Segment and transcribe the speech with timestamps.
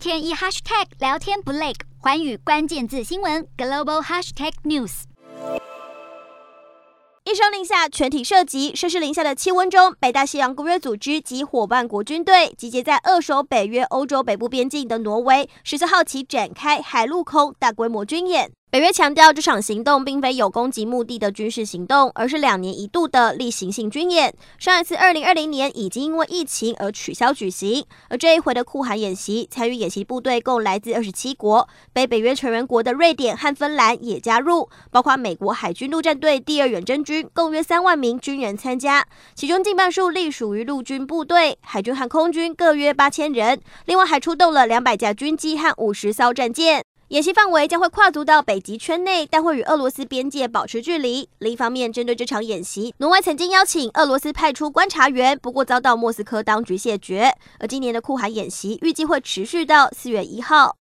[0.00, 5.02] 天一 hashtag 聊天不累，环宇关键字新闻 global hashtag news。
[7.24, 8.74] 一声令下，全体涉及。
[8.74, 18.50] 摄氏零下的气温中，北大西洋公约组织及伙伴国军队集结在扼守北约欧洲北部边境的挪威，十四号起展开海陆空大规模军演。
[18.70, 24.32] 北约强调，这场行动并非有攻击目的的军事行动，而是两年一度的例行性军演。
[24.58, 46.84] 上一次二零二零年已经因为疫情而取消举行，而这一回的酷寒演习，参与演习部队共来自二十七国，被北约成员国的瑞典和芬兰也加入，包括美国海军陆战队第二远征军，共约三万名军人参加，其中近半数隶属于陆军部队，海军和空军各约八千人，另外还出动了两百架军机和五十艘战舰。
[47.10, 51.28] 演习范围将会跨足到北极圈内，但会与俄罗斯边界保持距离。
[51.38, 57.34] 另一方面，针对这场演习，挪威曾经邀请俄罗斯派出观察员，不过遭到莫斯科当局谢绝。
[57.58, 60.80] 而今年的酷寒演习预计会持续到四月一号。